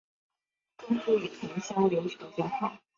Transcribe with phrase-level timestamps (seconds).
[0.79, 2.79] 钟复与同乡刘球交好。